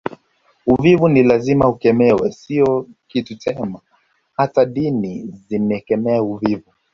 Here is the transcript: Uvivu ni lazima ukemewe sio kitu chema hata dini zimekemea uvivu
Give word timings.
Uvivu 0.67 1.07
ni 1.09 1.23
lazima 1.23 1.67
ukemewe 1.69 2.31
sio 2.31 2.87
kitu 3.07 3.35
chema 3.37 3.81
hata 4.33 4.65
dini 4.65 5.27
zimekemea 5.47 6.23
uvivu 6.23 6.71